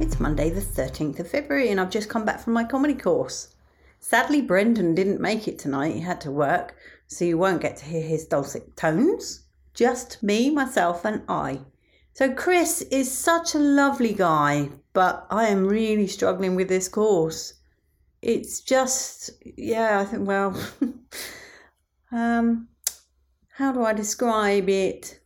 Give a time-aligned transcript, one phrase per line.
[0.00, 3.48] It's Monday, the 13th of February, and I've just come back from my comedy course.
[3.98, 5.96] Sadly, Brendan didn't make it tonight.
[5.96, 6.76] He had to work,
[7.08, 9.40] so you won't get to hear his dulcet tones.
[9.74, 11.62] Just me, myself, and I.
[12.12, 17.54] So, Chris is such a lovely guy, but I am really struggling with this course.
[18.22, 20.56] It's just, yeah, I think, well,
[22.12, 22.68] um,
[23.48, 25.18] how do I describe it?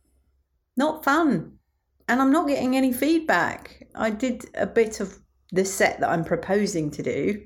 [0.75, 1.59] Not fun.
[2.07, 3.87] And I'm not getting any feedback.
[3.95, 5.17] I did a bit of
[5.51, 7.41] the set that I'm proposing to do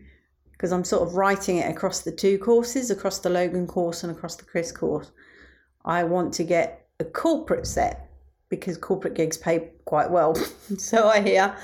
[0.52, 4.11] because I'm sort of writing it across the two courses, across the Logan course and
[4.11, 5.11] across the Chris course.
[5.85, 8.09] I want to get a corporate set
[8.49, 10.35] because corporate gigs pay quite well.
[10.77, 11.55] so I hear.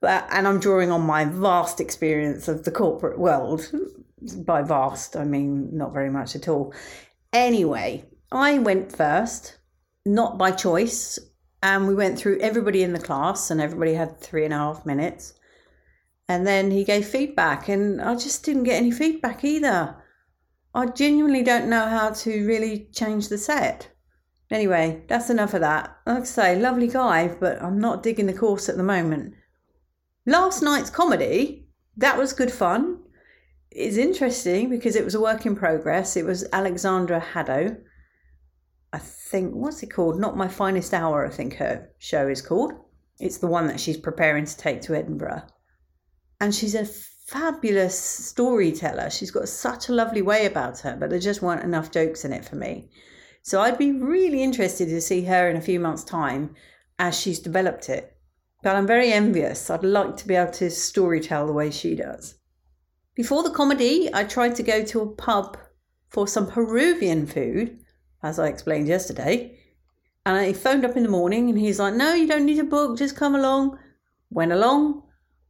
[0.00, 3.70] But, and I'm drawing on my vast experience of the corporate world.
[4.44, 6.74] By vast, I mean not very much at all.
[7.32, 9.58] Anyway, I went first,
[10.04, 11.18] not by choice,
[11.62, 14.86] and we went through everybody in the class, and everybody had three and a half
[14.86, 15.34] minutes.
[16.28, 19.96] And then he gave feedback, and I just didn't get any feedback either.
[20.74, 23.88] I genuinely don't know how to really change the set.
[24.50, 25.96] Anyway, that's enough of that.
[26.06, 29.34] Like I say, lovely guy, but I'm not digging the course at the moment.
[30.26, 33.00] Last night's comedy, that was good fun.
[33.70, 36.16] It's interesting because it was a work in progress.
[36.16, 37.76] It was Alexandra Haddow
[38.92, 40.18] I think, what's it called?
[40.18, 42.72] Not My Finest Hour, I think her show is called.
[43.20, 45.42] It's the one that she's preparing to take to Edinburgh.
[46.40, 49.10] And she's a fabulous storyteller.
[49.10, 52.32] She's got such a lovely way about her, but there just weren't enough jokes in
[52.32, 52.90] it for me.
[53.42, 56.54] So I'd be really interested to see her in a few months' time
[56.98, 58.16] as she's developed it.
[58.62, 59.70] But I'm very envious.
[59.70, 62.34] I'd like to be able to storytell the way she does.
[63.14, 65.56] Before the comedy, I tried to go to a pub
[66.08, 67.78] for some Peruvian food
[68.22, 69.58] as I explained yesterday.
[70.26, 72.64] And he phoned up in the morning and he's like, No, you don't need a
[72.64, 73.78] book, just come along.
[74.30, 75.02] Went along.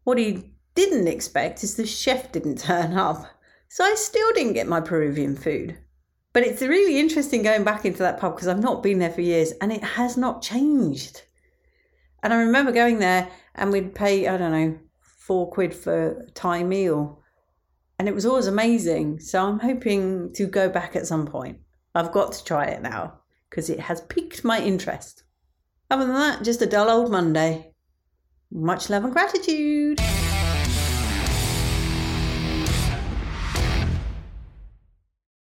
[0.04, 3.26] What he didn't expect is the chef didn't turn up.
[3.68, 5.78] So I still didn't get my Peruvian food.
[6.32, 9.20] But it's really interesting going back into that pub because I've not been there for
[9.20, 11.22] years and it has not changed.
[12.22, 16.30] And I remember going there and we'd pay, I don't know, four quid for a
[16.30, 17.20] Thai meal.
[17.98, 19.20] And it was always amazing.
[19.20, 21.58] So I'm hoping to go back at some point.
[21.94, 25.24] I've got to try it now because it has piqued my interest.
[25.90, 27.72] Other than that, just a dull old Monday.
[28.52, 30.00] Much love and gratitude.